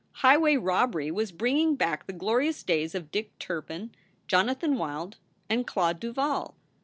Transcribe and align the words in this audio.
Highway 0.23 0.57
rob 0.57 0.93
bery 0.93 1.11
was 1.11 1.31
bringing 1.31 1.75
back 1.75 2.07
the 2.07 2.11
glorious 2.13 2.63
days 2.63 2.95
of 2.95 3.11
Dick 3.11 3.37
Turpin, 3.37 3.93
Jonathan 4.25 4.75
Wild, 4.79 5.17
and 5.47 5.67
Claude 5.67 5.99
Duval. 5.99 6.55